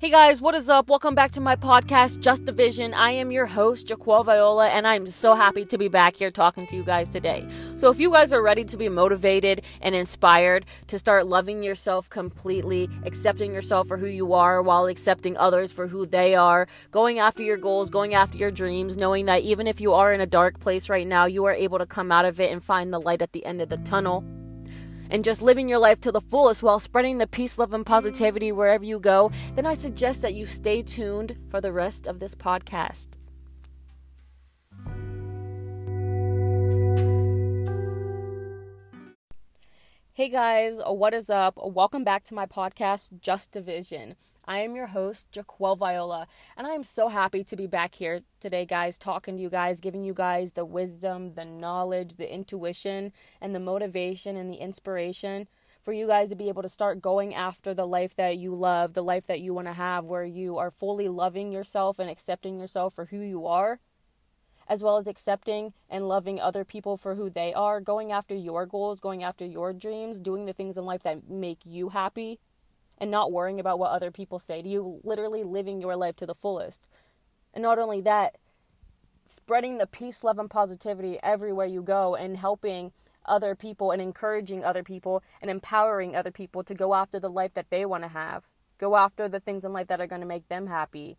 [0.00, 0.88] Hey guys, what is up?
[0.88, 2.94] Welcome back to my podcast, Just a Vision.
[2.94, 6.68] I am your host, Jaquel Viola, and I'm so happy to be back here talking
[6.68, 7.44] to you guys today.
[7.76, 12.08] So, if you guys are ready to be motivated and inspired to start loving yourself
[12.08, 17.18] completely, accepting yourself for who you are while accepting others for who they are, going
[17.18, 20.26] after your goals, going after your dreams, knowing that even if you are in a
[20.26, 23.00] dark place right now, you are able to come out of it and find the
[23.00, 24.22] light at the end of the tunnel
[25.10, 28.52] and just living your life to the fullest while spreading the peace, love, and positivity
[28.52, 32.34] wherever you go, then I suggest that you stay tuned for the rest of this
[32.34, 33.08] podcast.
[40.12, 41.54] Hey guys, what is up?
[41.56, 44.16] Welcome back to my podcast, Just a Vision.
[44.48, 46.26] I am your host, Jaquel Viola,
[46.56, 49.78] and I am so happy to be back here today, guys, talking to you guys,
[49.78, 53.12] giving you guys the wisdom, the knowledge, the intuition,
[53.42, 55.48] and the motivation and the inspiration
[55.82, 58.94] for you guys to be able to start going after the life that you love,
[58.94, 62.58] the life that you want to have, where you are fully loving yourself and accepting
[62.58, 63.80] yourself for who you are,
[64.66, 68.64] as well as accepting and loving other people for who they are, going after your
[68.64, 72.40] goals, going after your dreams, doing the things in life that make you happy
[72.98, 76.26] and not worrying about what other people say to you, literally living your life to
[76.26, 76.88] the fullest.
[77.54, 78.36] And not only that,
[79.26, 82.92] spreading the peace, love, and positivity everywhere you go and helping
[83.24, 87.54] other people and encouraging other people and empowering other people to go after the life
[87.54, 88.46] that they want to have.
[88.78, 91.18] Go after the things in life that are going to make them happy.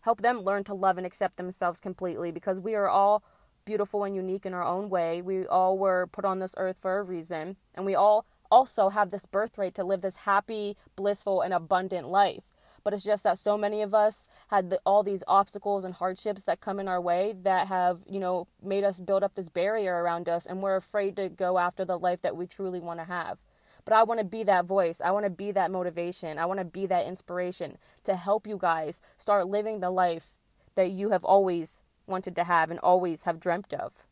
[0.00, 3.22] Help them learn to love and accept themselves completely because we are all
[3.64, 5.22] beautiful and unique in our own way.
[5.22, 9.10] We all were put on this earth for a reason, and we all also have
[9.10, 12.44] this birthright to live this happy, blissful, and abundant life.
[12.82, 16.44] But it's just that so many of us had the, all these obstacles and hardships
[16.44, 20.02] that come in our way that have, you know, made us build up this barrier
[20.02, 23.04] around us, and we're afraid to go after the life that we truly want to
[23.04, 23.38] have.
[23.86, 25.00] But I want to be that voice.
[25.00, 26.38] I want to be that motivation.
[26.38, 30.36] I want to be that inspiration to help you guys start living the life
[30.74, 34.04] that you have always wanted to have and always have dreamt of.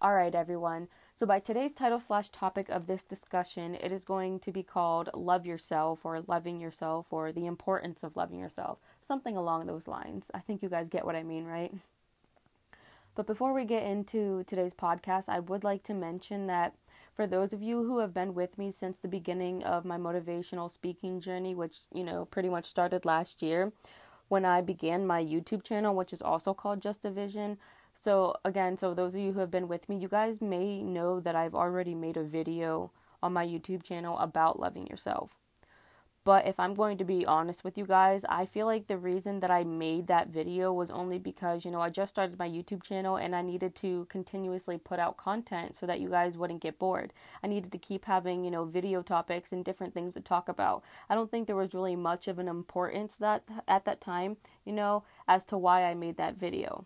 [0.00, 0.88] All right, everyone.
[1.16, 5.10] So, by today's title slash topic of this discussion, it is going to be called
[5.14, 8.78] Love Yourself or Loving Yourself or the Importance of Loving Yourself.
[9.00, 10.32] Something along those lines.
[10.34, 11.72] I think you guys get what I mean, right?
[13.14, 16.74] But before we get into today's podcast, I would like to mention that
[17.14, 20.68] for those of you who have been with me since the beginning of my motivational
[20.68, 23.70] speaking journey, which, you know, pretty much started last year
[24.26, 27.58] when I began my YouTube channel, which is also called Just a Vision,
[28.04, 31.20] so, again, so those of you who have been with me, you guys may know
[31.20, 32.90] that I've already made a video
[33.22, 35.38] on my YouTube channel about loving yourself.
[36.22, 39.40] But if I'm going to be honest with you guys, I feel like the reason
[39.40, 42.82] that I made that video was only because, you know, I just started my YouTube
[42.82, 46.78] channel and I needed to continuously put out content so that you guys wouldn't get
[46.78, 47.14] bored.
[47.42, 50.84] I needed to keep having, you know, video topics and different things to talk about.
[51.08, 54.36] I don't think there was really much of an importance that at that time,
[54.66, 56.84] you know, as to why I made that video.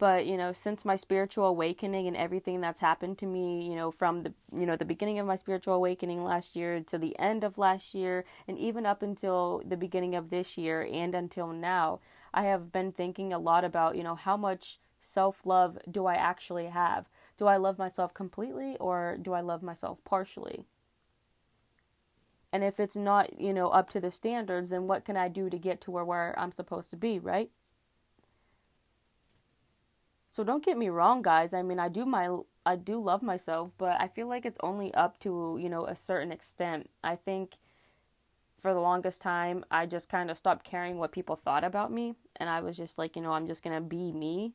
[0.00, 3.90] But, you know, since my spiritual awakening and everything that's happened to me, you know,
[3.90, 7.44] from the, you know, the beginning of my spiritual awakening last year to the end
[7.44, 12.00] of last year and even up until the beginning of this year and until now,
[12.32, 16.68] I have been thinking a lot about, you know, how much self-love do I actually
[16.68, 17.04] have?
[17.36, 20.64] Do I love myself completely or do I love myself partially?
[22.54, 25.50] And if it's not, you know, up to the standards, then what can I do
[25.50, 27.50] to get to where, where I'm supposed to be, right?
[30.30, 31.52] So don't get me wrong, guys.
[31.52, 32.28] I mean, I do my
[32.64, 35.96] I do love myself, but I feel like it's only up to, you know, a
[35.96, 36.88] certain extent.
[37.02, 37.56] I think
[38.56, 42.14] for the longest time, I just kind of stopped caring what people thought about me,
[42.36, 44.52] and I was just like, you know, I'm just going to be me.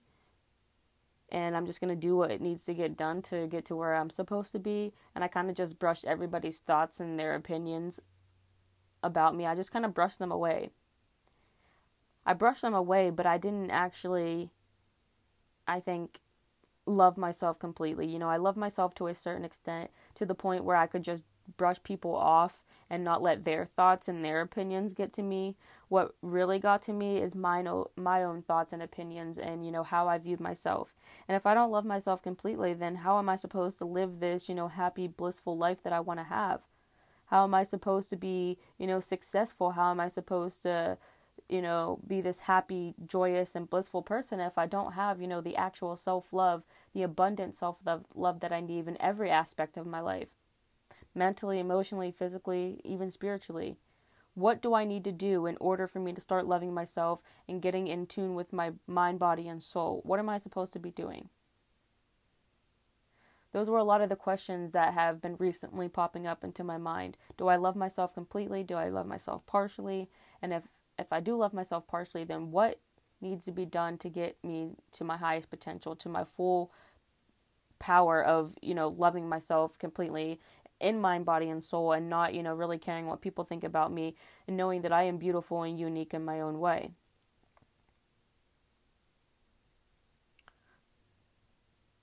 [1.29, 3.75] And I'm just going to do what it needs to get done to get to
[3.75, 4.93] where I'm supposed to be.
[5.15, 7.99] And I kind of just brushed everybody's thoughts and their opinions
[9.01, 9.47] about me.
[9.47, 10.69] I just kind of brushed them away.
[12.27, 14.51] I brushed them away, but I didn't actually
[15.67, 16.19] I think,
[16.85, 18.07] love myself completely.
[18.07, 21.03] You know, I love myself to a certain extent to the point where I could
[21.03, 21.23] just
[21.57, 25.55] brush people off and not let their thoughts and their opinions get to me.
[25.89, 29.71] What really got to me is my own, my own thoughts and opinions and you
[29.71, 30.95] know how I viewed myself.
[31.27, 34.49] And if I don't love myself completely, then how am I supposed to live this,
[34.49, 36.61] you know, happy blissful life that I want to have?
[37.27, 39.71] How am I supposed to be, you know, successful?
[39.71, 40.97] How am I supposed to
[41.49, 45.41] you know, be this happy, joyous, and blissful person if I don't have, you know,
[45.41, 46.63] the actual self love,
[46.93, 47.77] the abundant self
[48.13, 50.29] love that I need in every aspect of my life
[51.15, 53.77] mentally, emotionally, physically, even spiritually.
[54.35, 57.61] What do I need to do in order for me to start loving myself and
[57.61, 60.01] getting in tune with my mind, body, and soul?
[60.03, 61.29] What am I supposed to be doing?
[63.53, 66.77] Those were a lot of the questions that have been recently popping up into my
[66.77, 67.15] mind.
[67.37, 68.63] Do I love myself completely?
[68.63, 70.09] Do I love myself partially?
[70.41, 72.79] And if if I do love myself partially, then what
[73.21, 76.71] needs to be done to get me to my highest potential, to my full
[77.79, 80.39] power of, you know, loving myself completely
[80.79, 83.91] in mind, body, and soul, and not, you know, really caring what people think about
[83.91, 84.15] me
[84.47, 86.91] and knowing that I am beautiful and unique in my own way.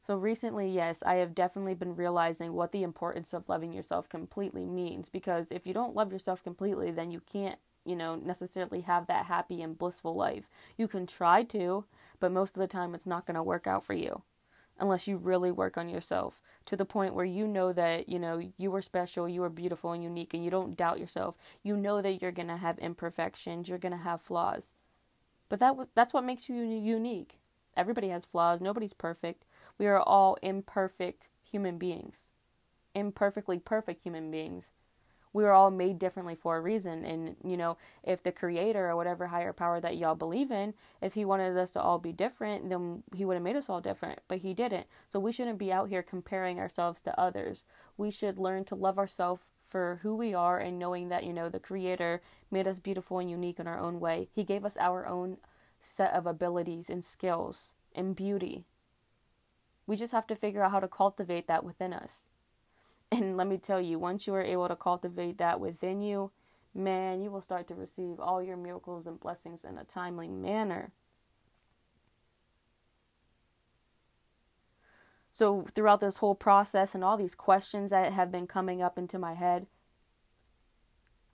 [0.06, 4.64] So recently, yes, I have definitely been realizing what the importance of loving yourself completely
[4.66, 9.06] means because if you don't love yourself completely, then you can't, you know, necessarily have
[9.06, 10.48] that happy and blissful life.
[10.76, 11.84] You can try to,
[12.20, 14.22] but most of the time it's not going to work out for you
[14.78, 18.42] unless you really work on yourself to the point where you know that, you know,
[18.56, 21.36] you are special, you are beautiful and unique and you don't doubt yourself.
[21.62, 24.72] You know that you're going to have imperfections, you're going to have flaws.
[25.48, 27.38] But that that's what makes you unique.
[27.76, 29.44] Everybody has flaws, nobody's perfect.
[29.78, 32.30] We are all imperfect human beings.
[32.94, 34.72] Imperfectly perfect human beings.
[35.32, 37.04] We are all made differently for a reason.
[37.04, 41.14] And, you know, if the creator or whatever higher power that y'all believe in, if
[41.14, 44.20] he wanted us to all be different, then he would have made us all different.
[44.28, 44.86] But he didn't.
[45.10, 47.64] So we shouldn't be out here comparing ourselves to others.
[47.96, 51.48] We should learn to love ourselves for who we are and knowing that, you know,
[51.48, 52.20] the creator
[52.50, 54.28] made us beautiful and unique in our own way.
[54.34, 55.38] He gave us our own
[55.82, 58.64] set of abilities and skills and beauty.
[59.86, 62.28] We just have to figure out how to cultivate that within us.
[63.12, 66.30] And let me tell you, once you are able to cultivate that within you,
[66.74, 70.92] man, you will start to receive all your miracles and blessings in a timely manner.
[75.30, 79.18] So, throughout this whole process and all these questions that have been coming up into
[79.18, 79.66] my head,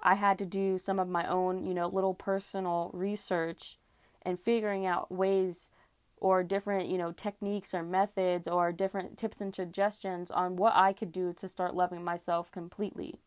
[0.00, 3.78] I had to do some of my own, you know, little personal research
[4.22, 5.70] and figuring out ways
[6.20, 10.92] or different, you know, techniques or methods or different tips and suggestions on what I
[10.92, 13.20] could do to start loving myself completely.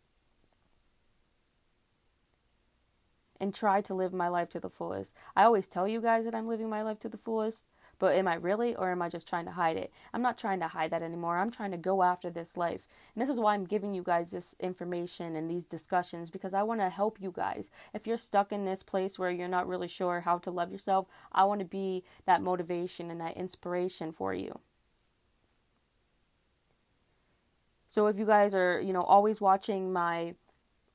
[3.40, 5.16] And try to live my life to the fullest.
[5.36, 7.66] I always tell you guys that I'm living my life to the fullest,
[8.02, 9.94] but am I really, or am I just trying to hide it?
[10.12, 11.38] I'm not trying to hide that anymore.
[11.38, 12.88] I'm trying to go after this life.
[13.14, 16.64] And this is why I'm giving you guys this information and these discussions because I
[16.64, 17.70] want to help you guys.
[17.94, 21.06] If you're stuck in this place where you're not really sure how to love yourself,
[21.32, 24.62] I want to be that motivation and that inspiration for you.
[27.88, 30.34] So if you guys are, you know, always watching my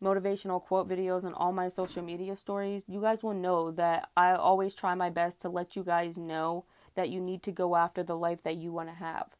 [0.02, 4.32] motivational quote videos and all my social media stories, you guys will know that I
[4.32, 6.64] always try my best to let you guys know
[6.96, 9.36] that you need to go after the life that you want to have.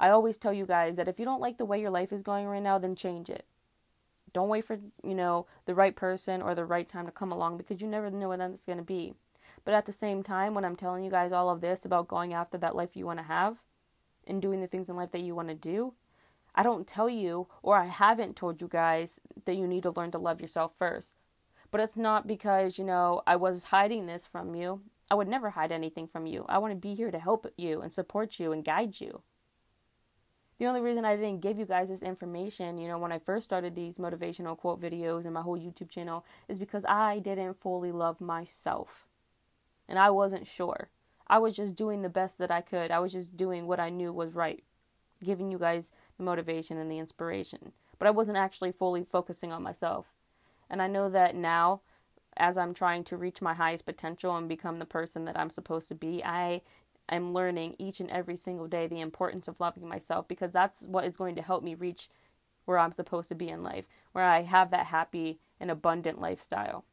[0.00, 2.22] I always tell you guys that if you don't like the way your life is
[2.22, 3.44] going right now, then change it.
[4.32, 7.56] Don't wait for, you know, the right person or the right time to come along
[7.56, 9.14] because you never know when that's going to be.
[9.64, 12.34] But at the same time, when I'm telling you guys all of this about going
[12.34, 13.56] after that life you want to have
[14.26, 15.94] and doing the things in life that you want to do,
[16.54, 20.10] I don't tell you or I haven't told you guys that you need to learn
[20.12, 21.14] to love yourself first.
[21.70, 24.82] But it's not because, you know, I was hiding this from you.
[25.10, 26.44] I would never hide anything from you.
[26.48, 29.22] I want to be here to help you and support you and guide you.
[30.58, 33.44] The only reason I didn't give you guys this information, you know, when I first
[33.44, 37.92] started these motivational quote videos and my whole YouTube channel is because I didn't fully
[37.92, 39.04] love myself.
[39.86, 40.88] And I wasn't sure.
[41.28, 42.90] I was just doing the best that I could.
[42.90, 44.64] I was just doing what I knew was right,
[45.22, 47.72] giving you guys the motivation and the inspiration.
[47.98, 50.12] But I wasn't actually fully focusing on myself.
[50.70, 51.80] And I know that now
[52.36, 55.88] as I'm trying to reach my highest potential and become the person that I'm supposed
[55.88, 56.62] to be, I
[57.08, 61.04] am learning each and every single day the importance of loving myself because that's what
[61.04, 62.08] is going to help me reach
[62.64, 66.84] where I'm supposed to be in life, where I have that happy and abundant lifestyle.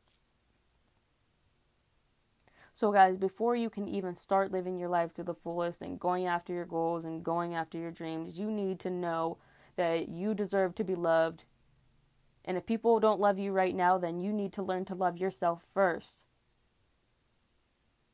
[2.76, 6.26] So, guys, before you can even start living your life to the fullest and going
[6.26, 9.38] after your goals and going after your dreams, you need to know
[9.76, 11.46] that you deserve to be loved,
[12.46, 15.18] and if people don't love you right now, then you need to learn to love
[15.18, 16.26] yourself first.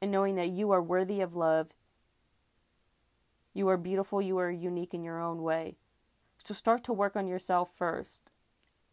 [0.01, 1.74] And knowing that you are worthy of love,
[3.53, 5.75] you are beautiful, you are unique in your own way.
[6.43, 8.21] So start to work on yourself first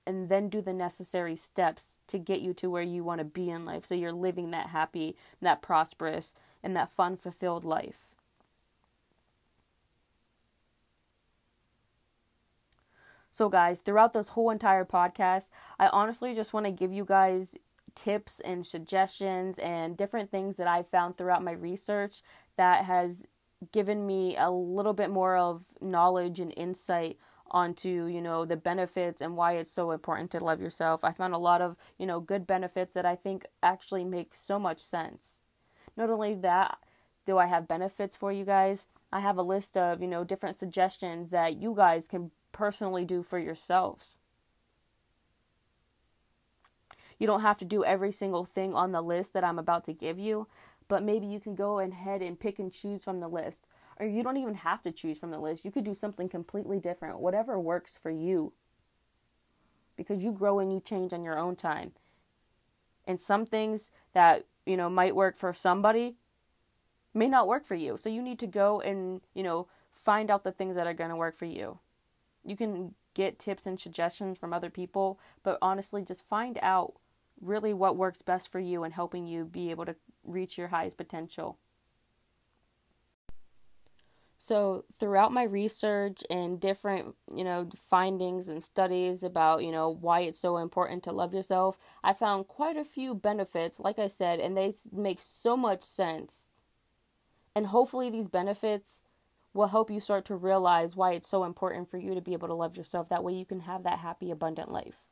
[0.06, 3.50] and then do the necessary steps to get you to where you want to be
[3.50, 8.05] in life so you're living that happy, that prosperous, and that fun fulfilled life.
[13.36, 17.58] So, guys, throughout this whole entire podcast, I honestly just want to give you guys
[17.94, 22.22] tips and suggestions and different things that I found throughout my research
[22.56, 23.26] that has
[23.72, 27.18] given me a little bit more of knowledge and insight
[27.50, 31.32] onto you know the benefits and why it's so important to love yourself i found
[31.32, 35.42] a lot of you know good benefits that i think actually make so much sense
[35.96, 36.78] not only that
[37.26, 38.86] Do I have benefits for you guys?
[39.12, 43.22] I have a list of, you know, different suggestions that you guys can personally do
[43.22, 44.16] for yourselves.
[47.18, 49.92] You don't have to do every single thing on the list that I'm about to
[49.92, 50.48] give you,
[50.88, 53.66] but maybe you can go ahead and pick and choose from the list.
[53.98, 55.64] Or you don't even have to choose from the list.
[55.64, 58.52] You could do something completely different, whatever works for you.
[59.96, 61.92] Because you grow and you change on your own time.
[63.06, 66.16] And some things that, you know, might work for somebody
[67.14, 67.96] may not work for you.
[67.96, 71.10] So you need to go and, you know, find out the things that are going
[71.10, 71.78] to work for you.
[72.46, 76.94] You can get tips and suggestions from other people, but honestly, just find out
[77.40, 80.96] really what works best for you and helping you be able to reach your highest
[80.96, 81.58] potential.
[84.38, 90.20] So, throughout my research and different, you know, findings and studies about, you know, why
[90.20, 94.38] it's so important to love yourself, I found quite a few benefits, like I said,
[94.38, 96.50] and they make so much sense.
[97.54, 99.02] And hopefully, these benefits
[99.56, 102.48] will help you start to realize why it's so important for you to be able
[102.48, 103.08] to love yourself.
[103.08, 105.06] That way, you can have that happy, abundant life.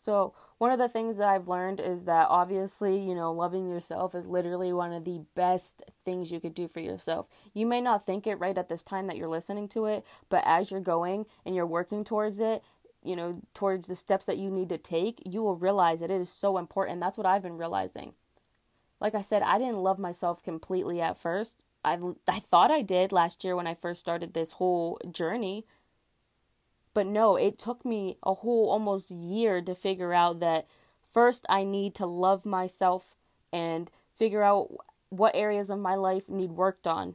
[0.00, 4.14] So, one of the things that I've learned is that obviously, you know, loving yourself
[4.14, 7.28] is literally one of the best things you could do for yourself.
[7.52, 10.44] You may not think it right at this time that you're listening to it, but
[10.46, 12.62] as you're going and you're working towards it,
[13.02, 16.20] you know, towards the steps that you need to take, you will realize that it
[16.20, 17.00] is so important.
[17.00, 18.14] That's what I've been realizing.
[19.00, 21.64] Like I said, I didn't love myself completely at first.
[21.84, 25.64] I I thought I did last year when I first started this whole journey
[26.98, 30.66] but no, it took me a whole almost year to figure out that
[31.12, 33.14] first I need to love myself
[33.52, 34.72] and figure out
[35.08, 37.14] what areas of my life need worked on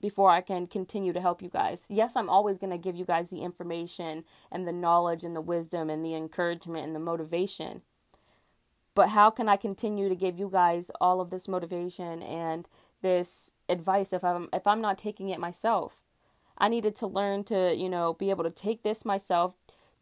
[0.00, 1.86] before I can continue to help you guys.
[1.88, 5.40] Yes, I'm always going to give you guys the information and the knowledge and the
[5.40, 7.82] wisdom and the encouragement and the motivation.
[8.96, 12.68] But how can I continue to give you guys all of this motivation and
[13.00, 16.02] this advice if I'm if I'm not taking it myself?
[16.58, 19.54] I needed to learn to, you know, be able to take this myself,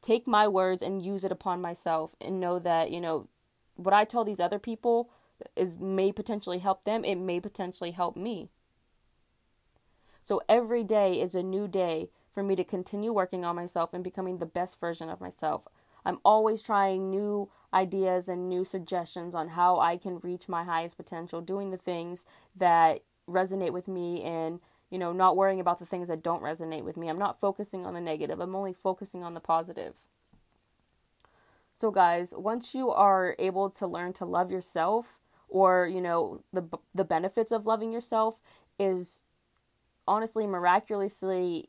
[0.02, 3.28] take my words and use it upon myself and know that, you know,
[3.76, 5.10] what I tell these other people
[5.54, 8.50] is may potentially help them, it may potentially help me.
[10.22, 14.04] So every day is a new day for me to continue working on myself and
[14.04, 15.66] becoming the best version of myself.
[16.04, 20.96] I'm always trying new ideas and new suggestions on how I can reach my highest
[20.96, 24.60] potential, doing the things that resonate with me and
[24.90, 27.08] you know, not worrying about the things that don't resonate with me.
[27.08, 29.94] I'm not focusing on the negative, I'm only focusing on the positive.
[31.76, 36.64] So, guys, once you are able to learn to love yourself, or you know, the
[36.94, 38.40] the benefits of loving yourself
[38.78, 39.22] is
[40.06, 41.68] honestly miraculously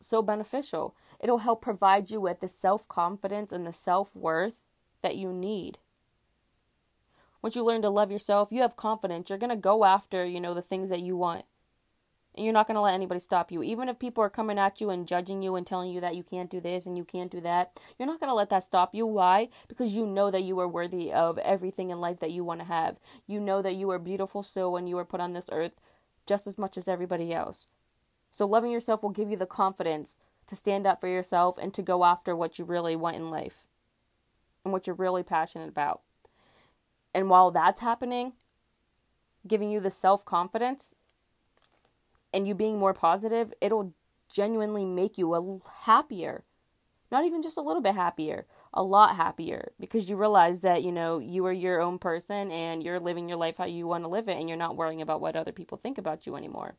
[0.00, 0.94] so beneficial.
[1.20, 4.66] It'll help provide you with the self confidence and the self worth
[5.02, 5.78] that you need
[7.42, 9.30] once you learn to love yourself, you have confidence.
[9.30, 11.44] You're going to go after, you know, the things that you want.
[12.34, 13.62] And you're not going to let anybody stop you.
[13.62, 16.22] Even if people are coming at you and judging you and telling you that you
[16.22, 18.94] can't do this and you can't do that, you're not going to let that stop
[18.94, 19.06] you.
[19.06, 19.48] Why?
[19.66, 22.66] Because you know that you are worthy of everything in life that you want to
[22.66, 23.00] have.
[23.26, 25.80] You know that you are beautiful so when you were put on this earth
[26.26, 27.66] just as much as everybody else.
[28.30, 31.82] So loving yourself will give you the confidence to stand up for yourself and to
[31.82, 33.66] go after what you really want in life
[34.64, 36.02] and what you're really passionate about.
[37.14, 38.32] And while that's happening,
[39.46, 40.98] giving you the self confidence
[42.32, 43.94] and you being more positive, it'll
[44.32, 46.44] genuinely make you a happier.
[47.10, 50.92] Not even just a little bit happier, a lot happier because you realize that, you
[50.92, 54.08] know, you are your own person and you're living your life how you want to
[54.08, 56.76] live it and you're not worrying about what other people think about you anymore.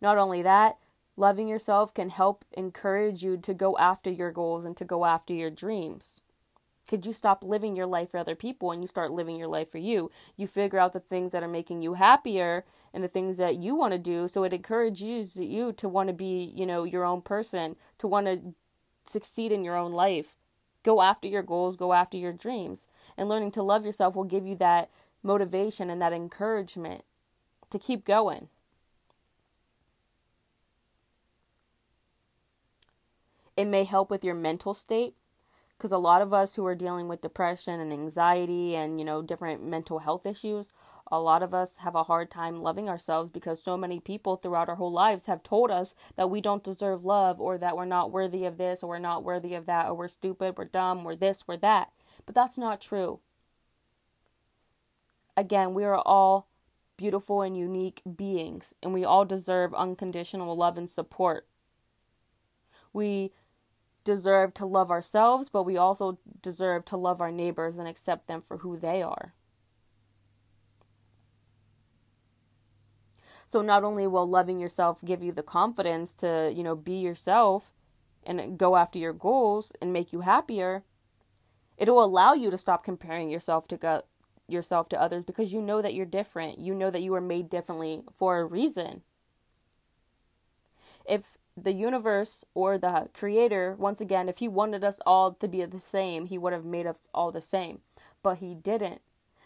[0.00, 0.76] Not only that,
[1.16, 5.32] loving yourself can help encourage you to go after your goals and to go after
[5.34, 6.22] your dreams.
[6.88, 9.70] Could you stop living your life for other people and you start living your life
[9.70, 10.10] for you?
[10.36, 13.74] You figure out the things that are making you happier and the things that you
[13.74, 14.28] want to do.
[14.28, 18.26] So it encourages you to want to be, you know, your own person, to want
[18.26, 18.54] to
[19.04, 20.36] succeed in your own life.
[20.84, 22.86] Go after your goals, go after your dreams.
[23.16, 24.88] And learning to love yourself will give you that
[25.24, 27.04] motivation and that encouragement
[27.70, 28.48] to keep going.
[33.56, 35.14] It may help with your mental state
[35.76, 39.22] because a lot of us who are dealing with depression and anxiety and you know
[39.22, 40.72] different mental health issues
[41.10, 44.68] a lot of us have a hard time loving ourselves because so many people throughout
[44.68, 48.10] our whole lives have told us that we don't deserve love or that we're not
[48.10, 51.14] worthy of this or we're not worthy of that or we're stupid, we're dumb, we're
[51.14, 51.92] this, we're that.
[52.24, 53.20] But that's not true.
[55.36, 56.48] Again, we are all
[56.96, 61.46] beautiful and unique beings and we all deserve unconditional love and support.
[62.92, 63.30] We
[64.06, 68.40] deserve to love ourselves, but we also deserve to love our neighbors and accept them
[68.40, 69.34] for who they are.
[73.48, 77.72] So not only will loving yourself give you the confidence to, you know, be yourself
[78.24, 80.84] and go after your goals and make you happier,
[81.76, 84.02] it'll allow you to stop comparing yourself to go-
[84.48, 86.58] yourself to others because you know that you're different.
[86.58, 89.02] You know that you are made differently for a reason.
[91.04, 95.64] If the universe or the creator, once again, if he wanted us all to be
[95.64, 97.80] the same, he would have made us all the same.
[98.22, 99.00] But he didn't.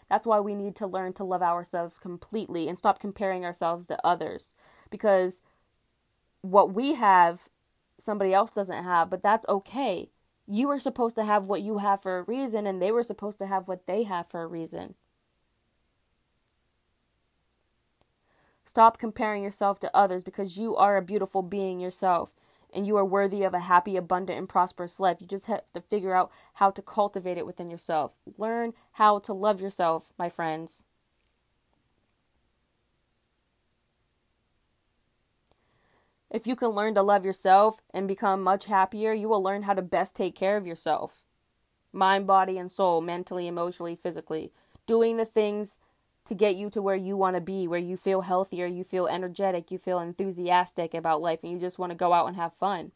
[0.09, 4.05] That's why we need to learn to love ourselves completely and stop comparing ourselves to
[4.05, 4.53] others.
[4.89, 5.41] Because
[6.41, 7.47] what we have,
[7.97, 10.09] somebody else doesn't have, but that's okay.
[10.47, 13.39] You were supposed to have what you have for a reason, and they were supposed
[13.39, 14.95] to have what they have for a reason.
[18.65, 22.33] Stop comparing yourself to others because you are a beautiful being yourself
[22.73, 25.17] and you are worthy of a happy, abundant, and prosperous life.
[25.19, 28.15] You just have to figure out how to cultivate it within yourself.
[28.37, 30.85] Learn how to love yourself, my friends.
[36.29, 39.73] If you can learn to love yourself and become much happier, you will learn how
[39.73, 41.21] to best take care of yourself
[41.93, 44.53] mind, body, and soul, mentally, emotionally, physically.
[44.87, 45.77] Doing the things
[46.25, 49.07] to get you to where you want to be, where you feel healthier, you feel
[49.07, 52.53] energetic, you feel enthusiastic about life, and you just want to go out and have
[52.53, 52.91] fun.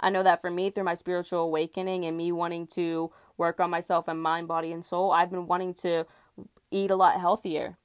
[0.00, 3.70] I know that for me, through my spiritual awakening and me wanting to work on
[3.70, 6.06] myself and mind, body, and soul, I've been wanting to
[6.70, 7.76] eat a lot healthier.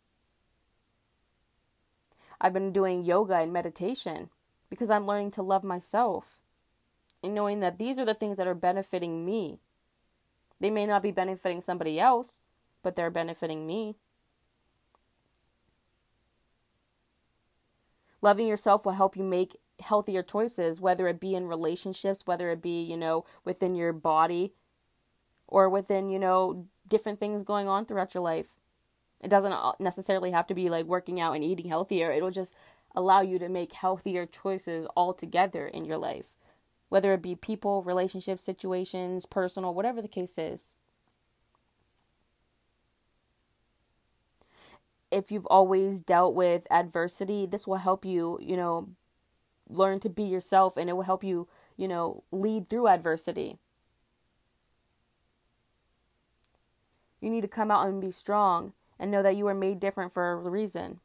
[2.40, 4.30] I've been doing yoga and meditation
[4.70, 6.40] because I'm learning to love myself
[7.24, 9.60] and knowing that these are the things that are benefiting me.
[10.60, 12.42] They may not be benefiting somebody else,
[12.82, 13.96] but they're benefiting me.
[18.22, 22.62] Loving yourself will help you make healthier choices, whether it be in relationships, whether it
[22.62, 24.54] be, you know, within your body
[25.48, 28.58] or within, you know, different things going on throughout your life.
[29.24, 32.12] It doesn't necessarily have to be like working out and eating healthier.
[32.12, 32.56] It'll just
[32.96, 36.36] allow you to make healthier choices altogether in your life,
[36.90, 40.76] whether it be people, relationships, situations, personal, whatever the case is.
[45.12, 48.90] If you've always dealt with adversity, this will help you, you know,
[49.70, 51.48] learn to be yourself and it will help you,
[51.78, 53.58] you know, lead through adversity.
[57.20, 60.12] You need to come out and be strong and know that you are made different
[60.12, 61.00] for a reason.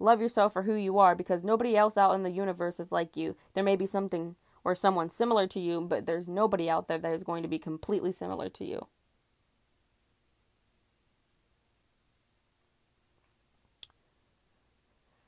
[0.00, 3.16] Love yourself for who you are because nobody else out in the universe is like
[3.16, 3.36] you.
[3.54, 7.14] There may be something or someone similar to you, but there's nobody out there that
[7.14, 8.86] is going to be completely similar to you.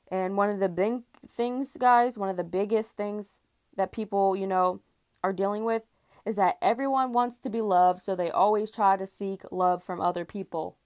[0.09, 3.41] And one of the big things, guys, one of the biggest things
[3.75, 4.81] that people, you know,
[5.23, 5.83] are dealing with
[6.25, 10.01] is that everyone wants to be loved, so they always try to seek love from
[10.01, 10.77] other people.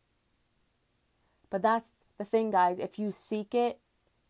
[1.50, 2.80] But that's the thing, guys.
[2.80, 3.80] If you seek it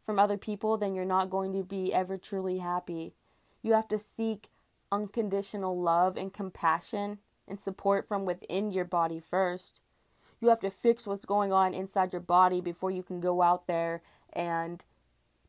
[0.02, 3.14] from other people, then you're not going to be ever truly happy.
[3.62, 4.50] You have to seek
[4.92, 9.82] unconditional love and compassion and support from within your body first.
[10.40, 13.68] You have to fix what's going on inside your body before you can go out
[13.68, 14.02] there
[14.34, 14.84] and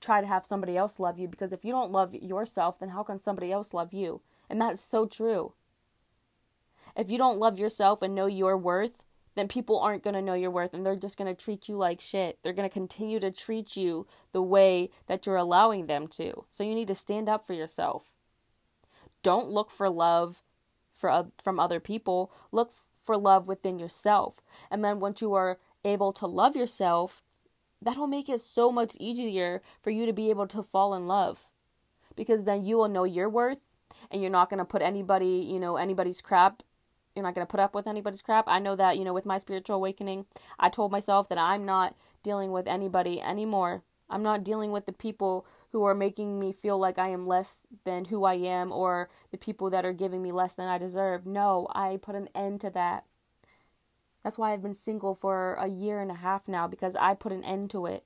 [0.00, 3.02] try to have somebody else love you because if you don't love yourself, then how
[3.02, 4.20] can somebody else love you?
[4.50, 5.54] And that's so true.
[6.96, 9.02] If you don't love yourself and know your worth,
[9.34, 11.76] then people aren't going to know your worth and they're just going to treat you
[11.76, 12.38] like shit.
[12.42, 16.44] They're going to continue to treat you the way that you're allowing them to.
[16.50, 18.12] So you need to stand up for yourself.
[19.22, 20.42] Don't look for love
[20.94, 22.30] for from other people.
[22.50, 24.42] Look for love within yourself.
[24.70, 27.22] And then once you are able to love yourself,
[27.82, 31.48] that'll make it so much easier for you to be able to fall in love
[32.16, 33.66] because then you will know your worth
[34.10, 36.62] and you're not going to put anybody, you know, anybody's crap.
[37.14, 38.44] You're not going to put up with anybody's crap.
[38.48, 40.26] I know that, you know, with my spiritual awakening,
[40.58, 43.82] I told myself that I'm not dealing with anybody anymore.
[44.08, 47.66] I'm not dealing with the people who are making me feel like I am less
[47.84, 51.26] than who I am or the people that are giving me less than I deserve.
[51.26, 53.04] No, I put an end to that.
[54.22, 57.32] That's why I've been single for a year and a half now because I put
[57.32, 58.04] an end to it.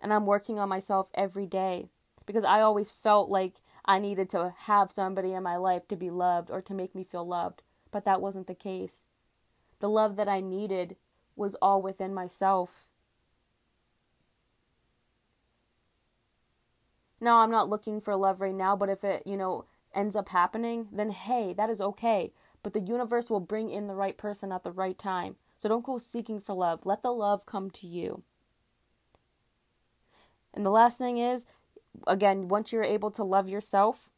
[0.00, 1.88] And I'm working on myself every day
[2.26, 3.54] because I always felt like
[3.84, 7.04] I needed to have somebody in my life to be loved or to make me
[7.04, 9.04] feel loved, but that wasn't the case.
[9.80, 10.96] The love that I needed
[11.36, 12.86] was all within myself.
[17.20, 20.28] Now, I'm not looking for love right now, but if it, you know, ends up
[20.28, 22.32] happening, then hey, that is okay
[22.64, 25.36] but the universe will bring in the right person at the right time.
[25.56, 26.84] So don't go seeking for love.
[26.84, 28.24] Let the love come to you.
[30.52, 31.44] And the last thing is,
[32.06, 34.08] again, once you're able to love yourself,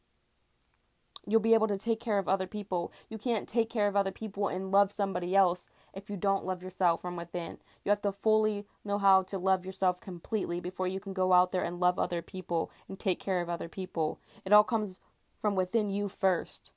[1.27, 2.93] you'll be able to take care of other people.
[3.09, 6.63] You can't take care of other people and love somebody else if you don't love
[6.63, 7.57] yourself from within.
[7.83, 11.51] You have to fully know how to love yourself completely before you can go out
[11.51, 14.21] there and love other people and take care of other people.
[14.45, 15.01] It all comes
[15.37, 16.71] from within you first.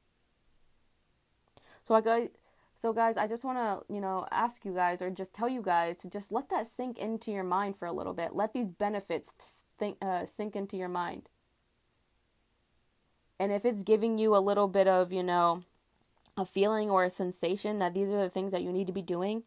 [1.82, 2.28] So I go
[2.80, 5.60] so guys, I just want to, you know, ask you guys or just tell you
[5.60, 8.34] guys to just let that sink into your mind for a little bit.
[8.34, 11.28] Let these benefits think, uh, sink into your mind.
[13.38, 15.64] And if it's giving you a little bit of, you know,
[16.38, 19.02] a feeling or a sensation that these are the things that you need to be
[19.02, 19.42] doing,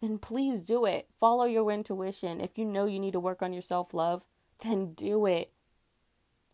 [0.00, 1.08] then please do it.
[1.20, 2.40] Follow your intuition.
[2.40, 4.24] If you know you need to work on your self love,
[4.64, 5.52] then do it.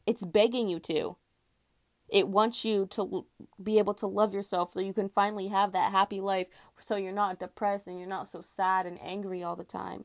[0.05, 1.17] It's begging you to.
[2.09, 3.27] It wants you to
[3.63, 6.49] be able to love yourself so you can finally have that happy life
[6.81, 10.05] so you're not depressed and you're not so sad and angry all the time.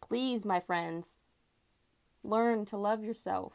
[0.00, 1.20] Please, my friends,
[2.22, 3.54] Learn to love yourself.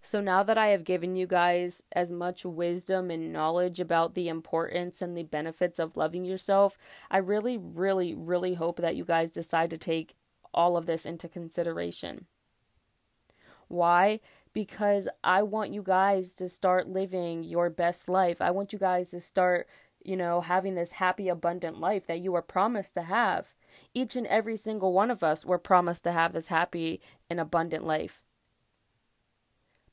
[0.00, 4.28] So now that I have given you guys as much wisdom and knowledge about the
[4.28, 6.78] importance and the benefits of loving yourself,
[7.10, 10.16] I really, really, really hope that you guys decide to take
[10.54, 12.26] all of this into consideration.
[13.68, 14.20] Why?
[14.52, 18.40] Because I want you guys to start living your best life.
[18.40, 19.68] I want you guys to start,
[20.02, 23.54] you know, having this happy, abundant life that you were promised to have.
[23.94, 27.00] Each and every single one of us were promised to have this happy
[27.30, 28.22] and abundant life.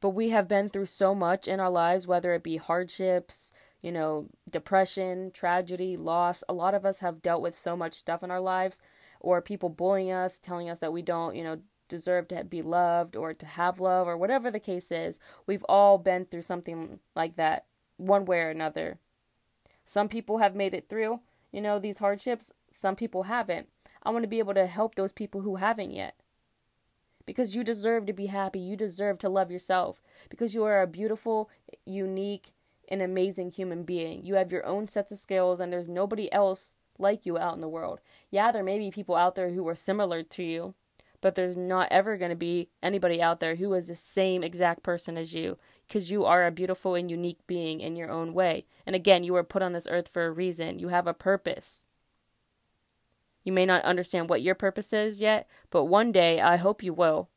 [0.01, 3.91] But we have been through so much in our lives, whether it be hardships, you
[3.91, 6.43] know, depression, tragedy, loss.
[6.47, 8.79] A lot of us have dealt with so much stuff in our lives,
[9.19, 13.15] or people bullying us, telling us that we don't, you know, deserve to be loved
[13.15, 15.19] or to have love, or whatever the case is.
[15.45, 17.65] We've all been through something like that,
[17.97, 18.99] one way or another.
[19.85, 21.19] Some people have made it through,
[21.51, 22.53] you know, these hardships.
[22.71, 23.69] Some people haven't.
[24.03, 26.15] I want to be able to help those people who haven't yet.
[27.25, 28.59] Because you deserve to be happy.
[28.59, 30.01] You deserve to love yourself.
[30.29, 31.49] Because you are a beautiful,
[31.85, 32.51] unique,
[32.87, 34.23] and amazing human being.
[34.23, 37.61] You have your own sets of skills, and there's nobody else like you out in
[37.61, 37.99] the world.
[38.29, 40.75] Yeah, there may be people out there who are similar to you,
[41.25, 44.83] but there's not ever going to be anybody out there who is the same exact
[44.83, 45.57] person as you
[45.87, 48.67] because you are a beautiful and unique being in your own way.
[48.85, 50.77] And again, you were put on this earth for a reason.
[50.77, 51.83] You have a purpose.
[53.43, 56.93] You may not understand what your purpose is yet, but one day I hope you
[56.93, 57.29] will.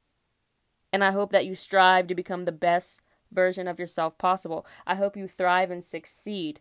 [0.93, 3.01] And I hope that you strive to become the best
[3.33, 4.67] version of yourself possible.
[4.87, 6.61] I hope you thrive and succeed.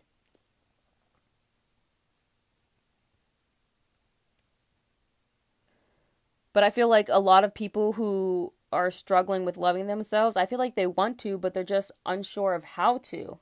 [6.52, 10.46] But I feel like a lot of people who are struggling with loving themselves, I
[10.46, 13.38] feel like they want to, but they're just unsure of how to.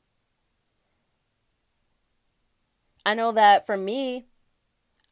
[3.04, 4.26] I know that for me,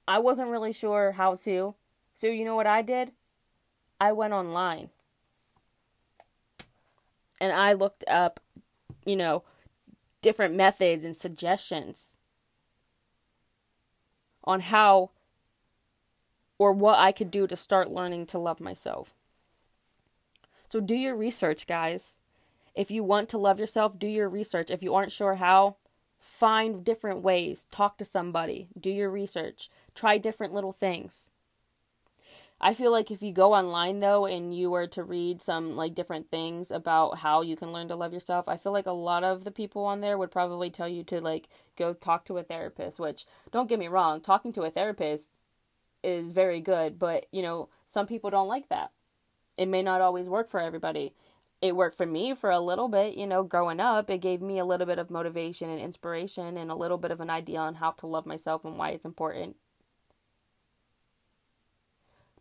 [0.06, 1.74] I wasn't really sure how to.
[2.14, 3.12] So, you know what I did?
[4.00, 4.90] I went online.
[7.40, 8.40] And I looked up,
[9.04, 9.44] you know,
[10.22, 12.16] different methods and suggestions
[14.44, 15.10] on how
[16.64, 19.14] or what I could do to start learning to love myself.
[20.68, 22.16] So, do your research, guys.
[22.74, 24.70] If you want to love yourself, do your research.
[24.70, 25.76] If you aren't sure how,
[26.24, 31.30] Find different ways, talk to somebody, do your research, try different little things.
[32.58, 35.94] I feel like if you go online though and you were to read some like
[35.94, 39.22] different things about how you can learn to love yourself, I feel like a lot
[39.22, 42.42] of the people on there would probably tell you to like go talk to a
[42.42, 45.30] therapist, which don't get me wrong, talking to a therapist
[46.04, 48.90] is very good, but you know, some people don't like that.
[49.56, 51.14] It may not always work for everybody
[51.64, 54.10] it worked for me for a little bit, you know, growing up.
[54.10, 57.22] It gave me a little bit of motivation and inspiration and a little bit of
[57.22, 59.56] an idea on how to love myself and why it's important.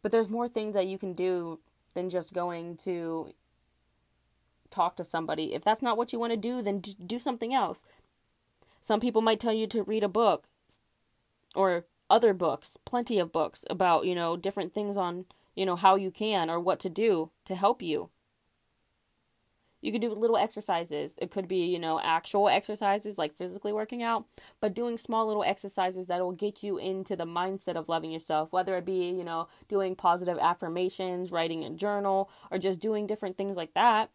[0.02, 1.60] But there's more things that you can do
[1.94, 3.34] than just going to
[4.70, 5.54] talk to somebody.
[5.54, 7.86] If that's not what you want to do, then do something else.
[8.82, 10.50] Some people might tell you to read a book
[11.56, 15.96] or other books, plenty of books about, you know, different things on, you know, how
[15.96, 18.10] you can or what to do to help you.
[19.82, 21.16] You could do little exercises.
[21.22, 24.26] It could be, you know, actual exercises like physically working out,
[24.62, 28.54] but doing small little exercises that will get you into the mindset of loving yourself,
[28.54, 33.36] whether it be, you know, doing positive affirmations, writing a journal, or just doing different
[33.36, 34.10] things like that.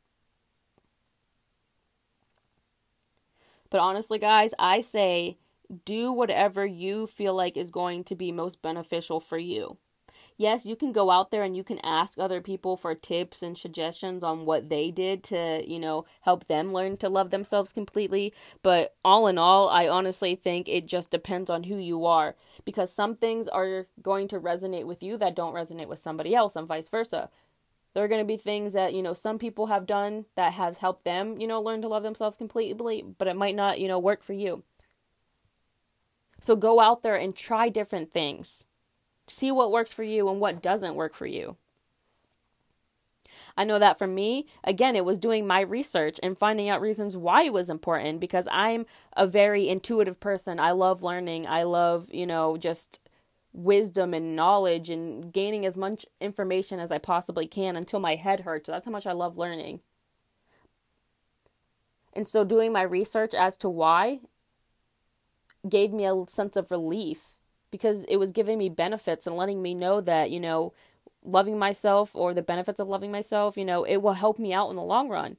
[3.68, 5.36] But honestly, guys, I say
[5.84, 9.78] do whatever you feel like is going to be most beneficial for you
[10.38, 13.58] yes, you can go out there and you can ask other people for tips and
[13.58, 18.32] suggestions on what they did to, you know, help them learn to love themselves completely.
[18.62, 22.92] But all in all, I honestly think it just depends on who you are because
[22.92, 26.66] some things are going to resonate with you that don't resonate with somebody else and
[26.66, 27.28] vice versa.
[27.94, 30.78] There are going to be things that, you know, some people have done that has
[30.78, 33.98] helped them, you know, learn to love themselves completely, but it might not, you know,
[33.98, 34.62] work for you.
[36.40, 38.66] So go out there and try different things.
[39.26, 41.56] See what works for you and what doesn't work for you.
[43.56, 47.16] I know that for me, again, it was doing my research and finding out reasons
[47.16, 50.60] why it was important because I'm a very intuitive person.
[50.60, 51.46] I love learning.
[51.48, 53.00] I love, you know, just
[53.52, 58.40] wisdom and knowledge and gaining as much information as I possibly can until my head
[58.40, 58.68] hurts.
[58.68, 59.80] That's how much I love learning.
[62.12, 64.20] And so doing my research as to why
[65.70, 67.36] gave me a sense of relief
[67.70, 70.72] because it was giving me benefits and letting me know that, you know,
[71.24, 74.70] loving myself or the benefits of loving myself, you know, it will help me out
[74.70, 75.36] in the long run.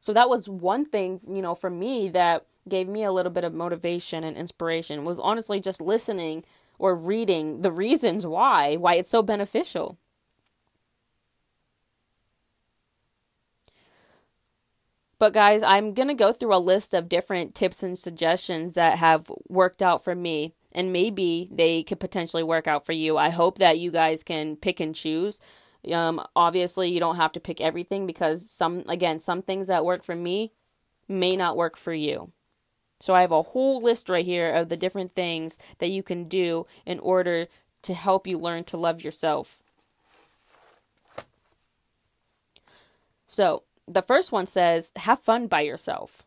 [0.00, 3.44] So that was one thing, you know, for me that gave me a little bit
[3.44, 6.44] of motivation and inspiration was honestly just listening
[6.78, 9.98] or reading the reasons why why it's so beneficial.
[15.18, 18.98] But guys, I'm going to go through a list of different tips and suggestions that
[18.98, 23.16] have worked out for me and maybe they could potentially work out for you.
[23.16, 25.40] I hope that you guys can pick and choose.
[25.92, 30.02] Um, obviously, you don't have to pick everything because some, again, some things that work
[30.02, 30.52] for me
[31.06, 32.32] may not work for you.
[33.00, 36.24] So I have a whole list right here of the different things that you can
[36.24, 37.46] do in order
[37.82, 39.60] to help you learn to love yourself.
[43.26, 46.24] So, the first one says, have fun by yourself.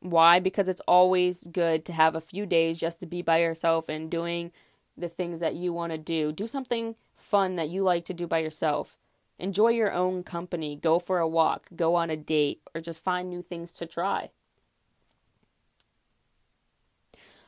[0.00, 0.40] Why?
[0.40, 4.10] Because it's always good to have a few days just to be by yourself and
[4.10, 4.52] doing
[4.96, 6.32] the things that you want to do.
[6.32, 8.96] Do something fun that you like to do by yourself.
[9.38, 10.76] Enjoy your own company.
[10.76, 14.30] Go for a walk, go on a date, or just find new things to try.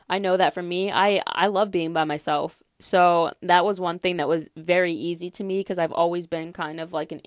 [0.08, 2.62] I know that for me, I I love being by myself.
[2.78, 6.52] So that was one thing that was very easy to me because I've always been
[6.52, 7.20] kind of like an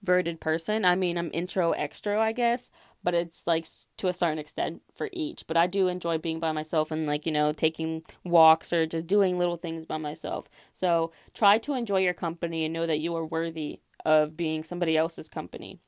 [0.00, 0.84] introverted person.
[0.84, 2.70] I mean, I'm intro extro, I guess,
[3.02, 3.66] but it's like
[3.98, 5.46] to a certain extent for each.
[5.46, 9.06] But I do enjoy being by myself and like, you know, taking walks or just
[9.06, 10.48] doing little things by myself.
[10.72, 14.96] So try to enjoy your company and know that you are worthy of being somebody
[14.96, 15.78] else's company.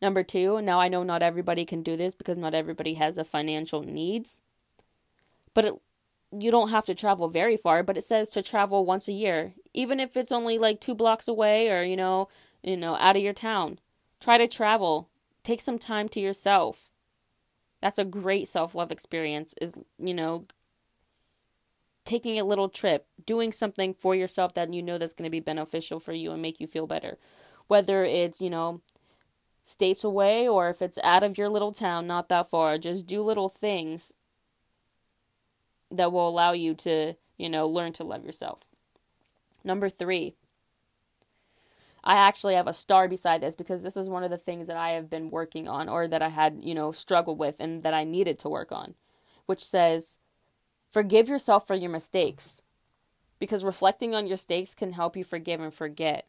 [0.00, 3.24] Number two, now I know not everybody can do this because not everybody has the
[3.24, 4.40] financial needs,
[5.54, 5.74] but it,
[6.30, 7.82] you don't have to travel very far.
[7.82, 11.26] But it says to travel once a year, even if it's only like two blocks
[11.26, 12.28] away or you know,
[12.62, 13.78] you know, out of your town.
[14.20, 15.08] Try to travel
[15.48, 16.90] take some time to yourself.
[17.80, 20.44] That's a great self-love experience is, you know,
[22.04, 25.40] taking a little trip, doing something for yourself that you know that's going to be
[25.40, 27.16] beneficial for you and make you feel better.
[27.66, 28.82] Whether it's, you know,
[29.62, 33.22] states away or if it's out of your little town, not that far, just do
[33.22, 34.12] little things
[35.90, 38.66] that will allow you to, you know, learn to love yourself.
[39.64, 40.34] Number 3,
[42.04, 44.76] I actually have a star beside this because this is one of the things that
[44.76, 47.94] I have been working on or that I had, you know, struggled with and that
[47.94, 48.94] I needed to work on,
[49.46, 50.18] which says,
[50.90, 52.62] forgive yourself for your mistakes
[53.38, 56.26] because reflecting on your mistakes can help you forgive and forget.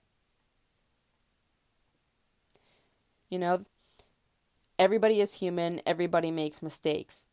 [3.29, 3.65] You know,
[4.77, 7.27] everybody is human, everybody makes mistakes.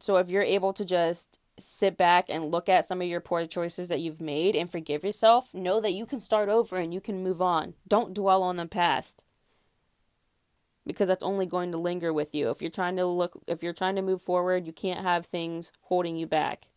[0.00, 3.46] So if you're able to just sit back and look at some of your poor
[3.46, 7.00] choices that you've made and forgive yourself, know that you can start over and you
[7.00, 7.74] can move on.
[7.86, 9.24] Don't dwell on the past.
[10.86, 12.50] Because that's only going to linger with you.
[12.50, 15.72] If you're trying to look if you're trying to move forward, you can't have things
[15.82, 16.68] holding you back.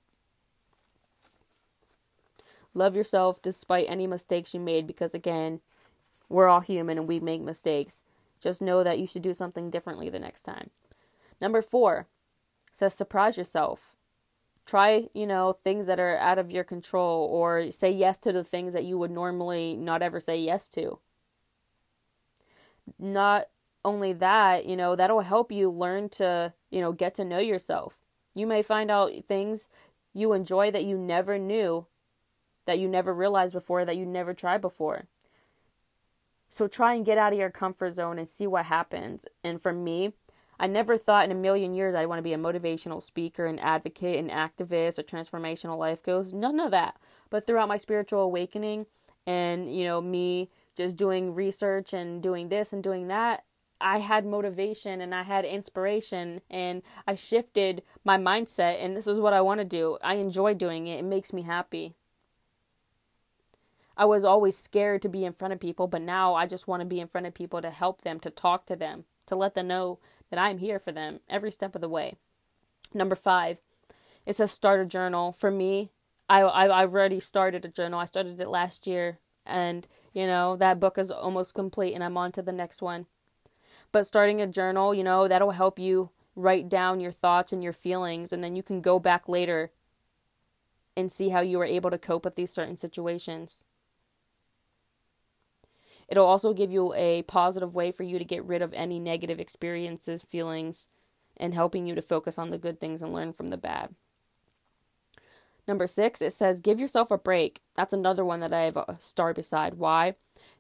[2.74, 5.62] Love yourself despite any mistakes you made because again,
[6.28, 8.04] we're all human and we make mistakes.
[8.42, 10.72] Just know that you should do something differently the next time.
[11.40, 12.08] Number 4
[12.74, 13.96] says surprise yourself
[14.72, 18.44] try you know things that are out of your control or say yes to the
[18.44, 20.98] things that you would normally not ever say yes to.
[22.98, 23.48] Not
[23.84, 28.00] only that you know that'll help you learn to you know get to know yourself.
[28.34, 29.68] You may find out things
[30.14, 31.86] you enjoy that you never knew
[32.66, 35.08] that you never realized before that you never tried before.
[36.50, 39.26] So try and get out of your comfort zone and see what happens.
[39.44, 40.14] And for me
[40.62, 43.58] I never thought in a million years I'd want to be a motivational speaker, an
[43.58, 46.34] advocate, an activist, a transformational life coach.
[46.34, 46.98] None of that.
[47.32, 48.86] But throughout my spiritual awakening
[49.26, 53.44] and, you know, me just doing research and doing this and doing that,
[53.82, 59.20] I had motivation and I had inspiration and I shifted my mindset and this is
[59.20, 59.98] what I want to do.
[60.04, 61.00] I enjoy doing it.
[61.00, 61.96] It makes me happy.
[63.98, 66.82] I was always scared to be in front of people, but now I just want
[66.82, 69.56] to be in front of people to help them, to talk to them, to let
[69.56, 69.98] them know
[70.32, 72.16] that I'm here for them every step of the way.
[72.94, 73.62] Number five,
[74.26, 75.32] it says start a journal.
[75.32, 75.92] For me,
[76.28, 78.00] I, I I've already started a journal.
[78.00, 82.18] I started it last year, and You know, that book is almost complete and I'm
[82.18, 83.06] on to the next one.
[83.92, 87.74] But starting a journal, you know, that'll help you write down your thoughts and your
[87.74, 89.72] feelings, and then you can go back later
[90.96, 93.64] and see how you were able to cope with these certain situations.
[96.12, 99.40] It'll also give you a positive way for you to get rid of any negative
[99.40, 100.90] experiences, feelings,
[101.38, 103.96] and helping you to focus on the good things and learn from the bad.
[105.70, 107.62] Number six, it says give yourself a break.
[107.76, 109.76] That's another one that I have uh, a star beside.
[109.76, 110.16] Why?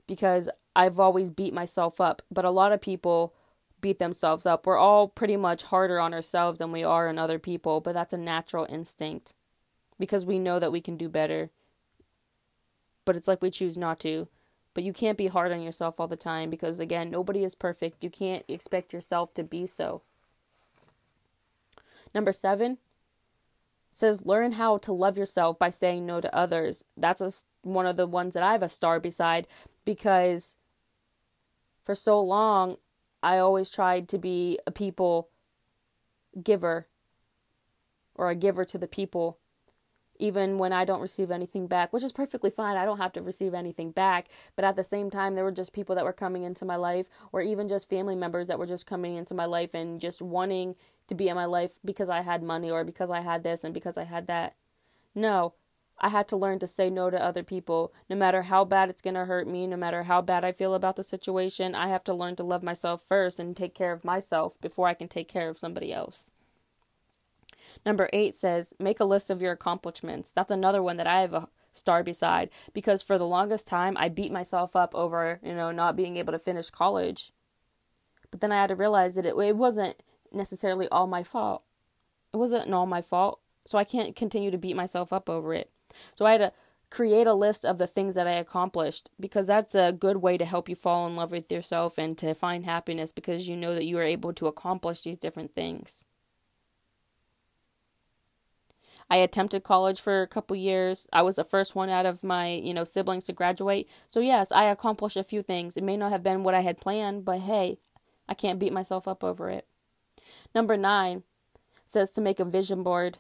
[0.08, 3.34] Because I've always beat myself up, but a lot of people
[3.82, 4.66] beat themselves up.
[4.66, 8.14] We're all pretty much harder on ourselves than we are on other people, but that's
[8.14, 9.34] a natural instinct
[10.00, 11.50] because we know that we can do better.
[13.04, 14.30] But it's like we choose not to.
[14.74, 18.04] But you can't be hard on yourself all the time because, again, nobody is perfect.
[18.04, 20.02] You can't expect yourself to be so.
[22.16, 22.78] Number seven
[23.94, 26.84] says, learn how to love yourself by saying no to others.
[26.96, 27.32] That's a,
[27.64, 29.48] one of the ones that I have a star beside
[29.84, 30.56] because
[31.84, 32.78] for so long
[33.22, 35.30] I always tried to be a people
[36.42, 36.88] giver
[38.16, 39.40] or a giver to the people,
[40.22, 42.78] even when I don't receive anything back, which is perfectly fine.
[42.78, 44.28] I don't have to receive anything back.
[44.56, 47.08] But at the same time, there were just people that were coming into my life,
[47.32, 50.76] or even just family members that were just coming into my life and just wanting
[51.08, 53.74] to be in my life because I had money or because I had this and
[53.74, 54.56] because I had that.
[55.16, 55.56] No,
[55.98, 57.92] I had to learn to say no to other people.
[58.08, 60.76] No matter how bad it's going to hurt me, no matter how bad I feel
[60.76, 64.06] about the situation, I have to learn to love myself first and take care of
[64.06, 66.30] myself before I can take care of somebody else.
[67.86, 70.32] Number eight says, make a list of your accomplishments.
[70.32, 74.10] That's another one that I have a star beside because for the longest time I
[74.10, 77.32] beat myself up over, you know, not being able to finish college.
[78.30, 81.63] But then I had to realize that it, it wasn't necessarily all my fault.
[82.34, 83.39] It wasn't all my fault.
[83.65, 85.70] So I can't continue to beat myself up over it.
[86.13, 86.54] So I had to
[86.89, 90.46] create a list of the things that I accomplished because that's a good way to
[90.46, 93.86] help you fall in love with yourself and to find happiness because you know that
[93.86, 96.06] you are able to accomplish these different things.
[99.12, 101.06] I attempted college for a couple years.
[101.12, 103.89] I was the first one out of my, you know, siblings to graduate.
[104.08, 105.76] So yes, I accomplished a few things.
[105.76, 107.78] It may not have been what I had planned, but hey,
[108.30, 109.67] I can't beat myself up over it.
[110.56, 111.24] Number 9
[111.86, 113.17] says to make a vision board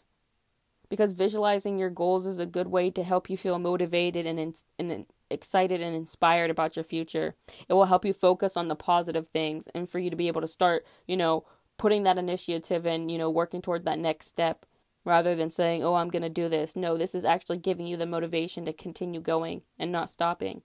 [0.87, 5.05] because visualizing your goals is a good way to help you feel motivated and, and
[5.29, 7.35] excited and inspired about your future.
[7.67, 10.39] It will help you focus on the positive things and for you to be able
[10.39, 11.43] to start, you know,
[11.77, 14.65] putting that initiative and, you know, working toward that next step
[15.05, 17.97] rather than saying, "Oh, I'm going to do this." No, this is actually giving you
[17.97, 20.61] the motivation to continue going and not stopping.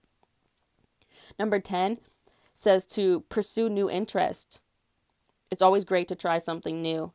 [1.39, 1.99] Number 10
[2.53, 4.61] says to pursue new interest.
[5.51, 7.13] It's always great to try something new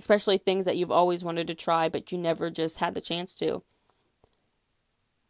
[0.00, 3.36] especially things that you've always wanted to try but you never just had the chance
[3.36, 3.62] to.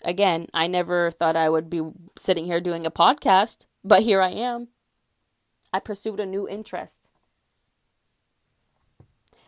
[0.05, 1.83] Again, I never thought I would be
[2.17, 4.69] sitting here doing a podcast, but here I am.
[5.73, 7.11] I pursued a new interest.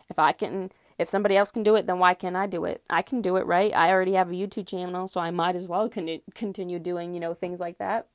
[0.09, 2.83] If I can if somebody else can do it, then why can't I do it?
[2.89, 3.73] I can do it, right?
[3.75, 7.19] I already have a YouTube channel, so I might as well con- continue doing, you
[7.19, 8.07] know, things like that.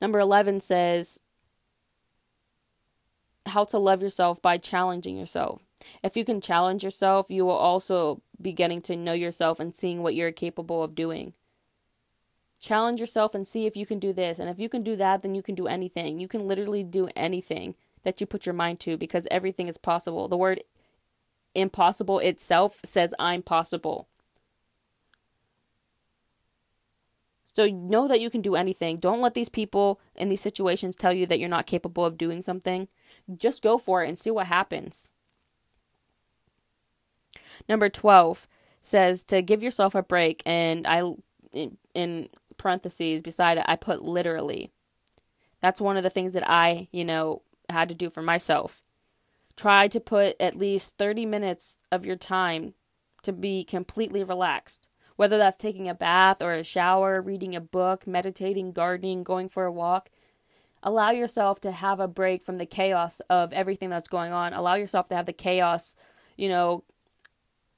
[0.00, 1.22] Number 11 says,
[3.46, 5.64] how to love yourself by challenging yourself.
[6.02, 10.02] If you can challenge yourself, you will also be getting to know yourself and seeing
[10.02, 11.34] what you're capable of doing.
[12.60, 14.38] Challenge yourself and see if you can do this.
[14.38, 16.18] And if you can do that, then you can do anything.
[16.18, 17.74] You can literally do anything
[18.06, 20.28] that you put your mind to because everything is possible.
[20.28, 20.62] The word
[21.56, 24.06] impossible itself says, I'm possible.
[27.52, 28.98] So know that you can do anything.
[28.98, 32.42] Don't let these people in these situations tell you that you're not capable of doing
[32.42, 32.86] something.
[33.36, 35.12] Just go for it and see what happens.
[37.68, 38.46] Number 12
[38.80, 41.02] says to give yourself a break and I
[41.52, 44.70] in, in parentheses beside it I put literally.
[45.60, 48.82] That's one of the things that I, you know, had to do for myself.
[49.56, 52.74] Try to put at least 30 minutes of your time
[53.22, 58.06] to be completely relaxed whether that's taking a bath or a shower, reading a book,
[58.06, 60.10] meditating, gardening, going for a walk.
[60.82, 64.52] Allow yourself to have a break from the chaos of everything that's going on.
[64.52, 65.96] Allow yourself to have the chaos,
[66.36, 66.84] you know,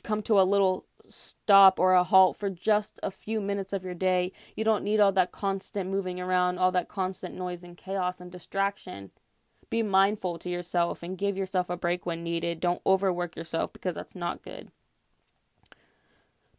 [0.03, 3.95] come to a little stop or a halt for just a few minutes of your
[3.95, 4.33] day.
[4.57, 8.31] You don't need all that constant moving around, all that constant noise and chaos and
[8.31, 9.13] distraction.
[9.71, 12.61] Be mindful to yourself and give yourself a break when needed.
[12.61, 14.71] Don't overwork yourself because that's not good.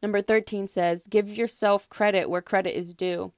[0.01, 3.32] Number 13 says, Give yourself credit where credit is due.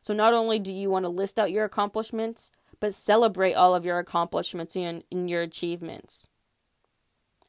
[0.00, 3.84] So not only do you want to list out your accomplishments, but celebrate all of
[3.84, 6.28] your accomplishments and, your achievements.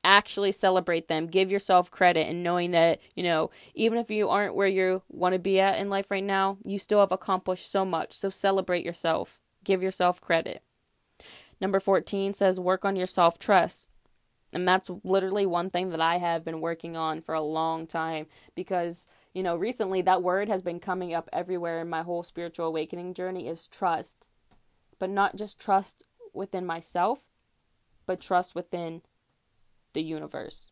[0.04, 1.28] actually celebrate them.
[1.28, 5.34] Give yourself credit and knowing that, you know, even if you aren't where you want
[5.34, 8.14] to be at in life right now, you still have accomplished so much.
[8.14, 9.40] So celebrate yourself.
[9.64, 10.64] Give yourself credit.
[11.62, 13.88] Number 14 says work on your self trust.
[14.52, 18.26] And that's literally one thing that I have been working on for a long time
[18.54, 22.66] because, you know, recently that word has been coming up everywhere in my whole spiritual
[22.68, 24.28] awakening journey is trust.
[25.00, 26.04] But not just trust
[26.34, 27.28] within myself,
[28.06, 29.04] but trust within
[29.94, 30.72] the universe.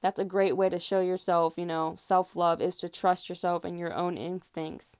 [0.00, 3.64] That's a great way to show yourself, you know, self love is to trust yourself
[3.64, 4.98] and your own instincts.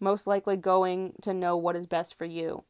[0.00, 2.64] Most likely going to know what is best for you.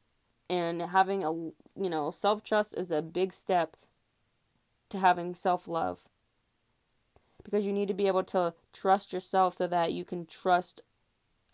[0.49, 3.77] And having a, you know, self trust is a big step
[4.91, 6.09] to having self love.
[7.45, 10.83] Because you need to be able to trust yourself so that you can trust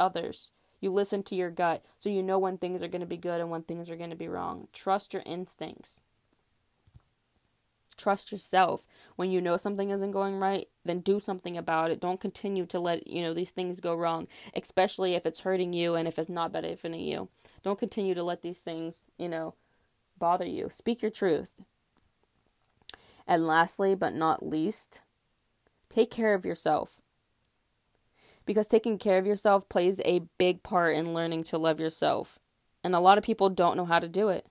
[0.00, 0.50] others.
[0.80, 3.40] You listen to your gut so you know when things are going to be good
[3.40, 4.68] and when things are going to be wrong.
[4.72, 6.00] Trust your instincts.
[7.96, 8.86] Trust yourself.
[9.16, 12.00] When you know something isn't going right, then do something about it.
[12.00, 15.94] Don't continue to let, you know, these things go wrong, especially if it's hurting you
[15.94, 17.28] and if it's not benefiting you.
[17.62, 19.54] Don't continue to let these things, you know,
[20.18, 20.68] bother you.
[20.68, 21.62] Speak your truth.
[23.26, 25.00] And lastly, but not least,
[25.88, 27.00] take care of yourself
[28.46, 32.38] because taking care of yourself plays a big part in learning to love yourself.
[32.82, 34.46] And a lot of people don't know how to do it.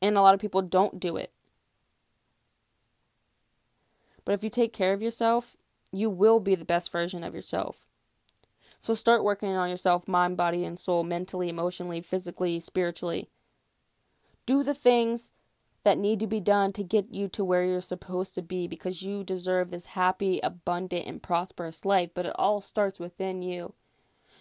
[0.00, 1.32] And a lot of people don't do it.
[4.24, 5.56] But if you take care of yourself,
[5.92, 7.86] you will be the best version of yourself.
[8.80, 13.28] So start working on yourself mind, body, and soul, mentally, emotionally, physically, spiritually.
[14.46, 15.32] Do the things
[15.84, 19.02] that need to be done to get you to where you're supposed to be because
[19.02, 22.10] you deserve this happy, abundant, and prosperous life.
[22.14, 23.74] But it all starts within you.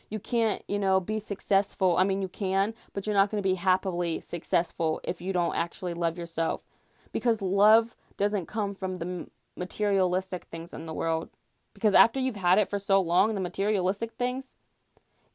[0.09, 1.97] You can't, you know, be successful.
[1.97, 5.55] I mean, you can, but you're not going to be happily successful if you don't
[5.55, 6.65] actually love yourself.
[7.11, 11.29] Because love doesn't come from the materialistic things in the world.
[11.73, 14.55] Because after you've had it for so long, the materialistic things,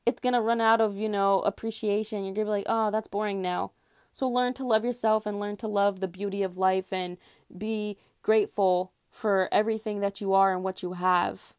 [0.06, 2.24] it's going to run out of, you know, appreciation.
[2.24, 3.72] You're going to be like, oh, that's boring now.
[4.12, 7.18] So learn to love yourself and learn to love the beauty of life and
[7.56, 11.54] be grateful for everything that you are and what you have.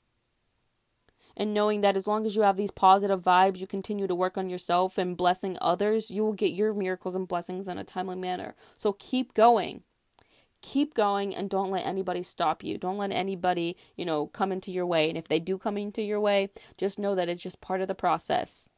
[1.38, 4.38] And knowing that as long as you have these positive vibes, you continue to work
[4.38, 8.18] on yourself and blessing others, you will get your miracles and blessings in a timely
[8.18, 8.56] manner.
[8.76, 9.84] So keep going.
[10.62, 12.78] Keep going and don't let anybody stop you.
[12.78, 15.08] Don't let anybody, you know, come into your way.
[15.08, 17.88] And if they do come into your way, just know that it's just part of
[17.88, 18.70] the process.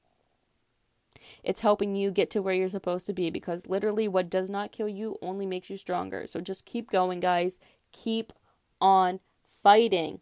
[1.44, 4.72] It's helping you get to where you're supposed to be because literally what does not
[4.72, 6.28] kill you only makes you stronger.
[6.28, 7.60] So just keep going, guys.
[7.92, 8.34] Keep
[8.80, 10.20] on fighting.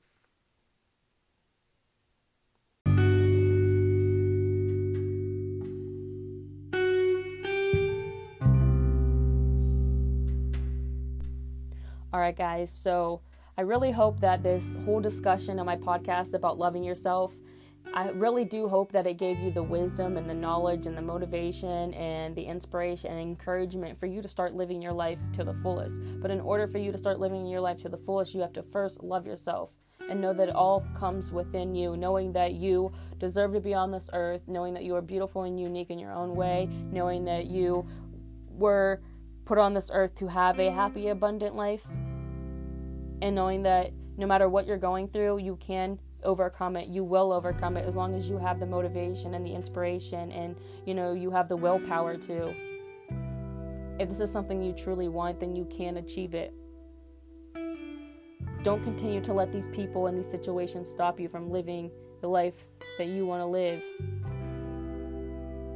[12.19, 12.69] All right, guys.
[12.69, 13.21] So
[13.57, 17.33] I really hope that this whole discussion on my podcast about loving yourself
[17.93, 21.01] I really do hope that it gave you the wisdom and the knowledge and the
[21.01, 25.53] motivation and the inspiration and encouragement for you to start living your life to the
[25.53, 26.01] fullest.
[26.21, 28.53] But in order for you to start living your life to the fullest, you have
[28.53, 29.77] to first love yourself
[30.09, 33.91] and know that it all comes within you, knowing that you deserve to be on
[33.91, 37.45] this earth, knowing that you are beautiful and unique in your own way, knowing that
[37.45, 37.87] you
[38.49, 39.01] were
[39.45, 41.87] put on this earth to have a happy, abundant life,
[43.21, 46.87] and knowing that no matter what you're going through, you can overcome it.
[46.87, 50.55] You will overcome it as long as you have the motivation and the inspiration and
[50.85, 52.53] you know you have the willpower to.
[53.99, 56.53] If this is something you truly want then you can achieve it.
[58.63, 61.89] Don't continue to let these people and these situations stop you from living
[62.21, 62.67] the life
[62.97, 63.81] that you want to live.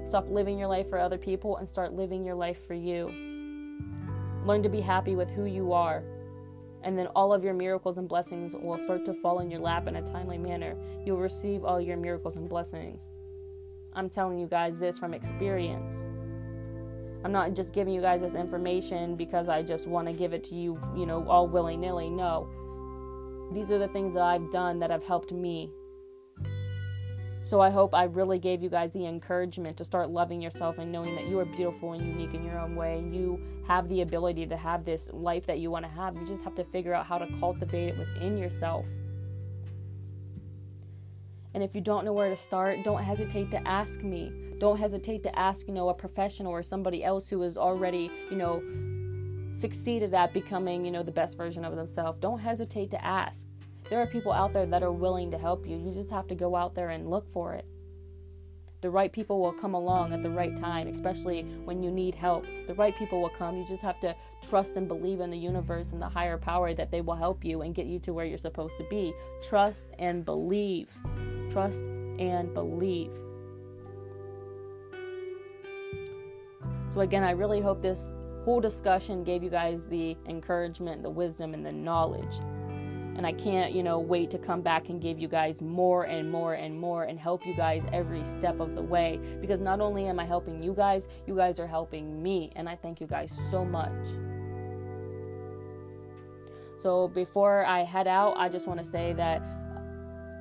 [0.05, 3.07] Stop living your life for other people and start living your life for you.
[4.45, 6.03] Learn to be happy with who you are
[6.83, 9.87] and then all of your miracles and blessings will start to fall in your lap
[9.87, 10.75] in a timely manner.
[11.05, 13.11] You'll receive all your miracles and blessings.
[13.93, 16.07] I'm telling you guys this from experience.
[17.23, 20.43] I'm not just giving you guys this information because I just want to give it
[20.45, 22.09] to you, you know, all willy nilly.
[22.09, 22.49] No.
[23.53, 25.71] These are the things that I've done that have helped me
[27.43, 30.91] so I hope I really gave you guys the encouragement to start loving yourself and
[30.91, 33.03] knowing that you are beautiful and unique in your own way.
[33.11, 33.37] You
[33.67, 36.15] have the ability to have this life that you want to have.
[36.15, 38.85] You just have to figure out how to cultivate it within yourself.
[41.53, 44.31] And if you don't know where to start, don't hesitate to ask me.
[44.59, 48.37] Don't hesitate to ask, you know, a professional or somebody else who has already, you
[48.37, 48.63] know,
[49.53, 52.19] succeeded at becoming, you know, the best version of themselves.
[52.19, 53.47] Don't hesitate to ask.
[53.89, 55.77] There are people out there that are willing to help you.
[55.77, 57.65] You just have to go out there and look for it.
[58.81, 62.45] The right people will come along at the right time, especially when you need help.
[62.67, 63.57] The right people will come.
[63.57, 66.91] You just have to trust and believe in the universe and the higher power that
[66.91, 69.13] they will help you and get you to where you're supposed to be.
[69.41, 70.91] Trust and believe.
[71.49, 71.83] Trust
[72.19, 73.11] and believe.
[76.89, 78.13] So, again, I really hope this
[78.43, 82.35] whole discussion gave you guys the encouragement, the wisdom, and the knowledge.
[83.15, 86.31] And I can't, you know, wait to come back and give you guys more and
[86.31, 89.19] more and more and help you guys every step of the way.
[89.39, 92.51] Because not only am I helping you guys, you guys are helping me.
[92.55, 93.91] And I thank you guys so much.
[96.77, 99.41] So before I head out, I just want to say that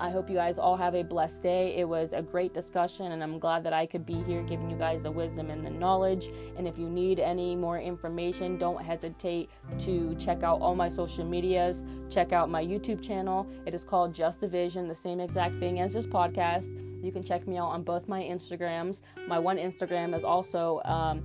[0.02, 1.76] I hope you guys all have a blessed day.
[1.76, 4.76] It was a great discussion, and I'm glad that I could be here giving you
[4.76, 6.28] guys the wisdom and the knowledge.
[6.56, 9.48] And if you need any more information, don't hesitate
[9.78, 11.84] to check out all my social medias.
[12.10, 13.46] Check out my YouTube channel.
[13.64, 17.04] It is called Just a Vision, the same exact thing as this podcast.
[17.04, 19.02] You can check me out on both my Instagrams.
[19.28, 21.22] My one Instagram is also um,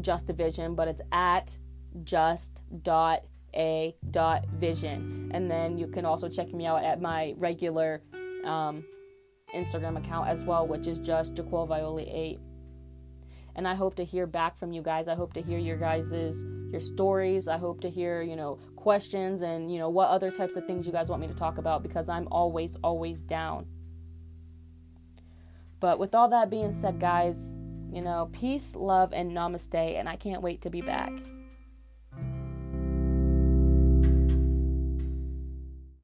[0.00, 1.56] Just a Vision, but it's at
[2.02, 3.26] just dot
[3.56, 5.30] a dot vision.
[5.32, 8.02] And then you can also check me out at my regular
[8.44, 8.84] um,
[9.54, 12.38] instagram account as well which is just Jaquel Viola 8
[13.54, 15.08] and i hope to hear back from you guys.
[15.08, 17.48] I hope to hear your guys's your stories.
[17.48, 20.86] I hope to hear you know questions and you know what other types of things
[20.86, 23.66] you guys want me to talk about because i'm always always down.
[25.78, 27.54] But with all that being said guys
[27.92, 31.12] you know peace love and namaste and i can't wait to be back